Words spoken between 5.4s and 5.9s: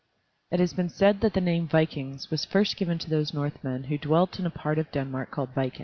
Viken.